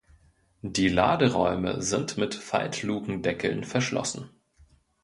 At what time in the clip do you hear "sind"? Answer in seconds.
1.83-2.17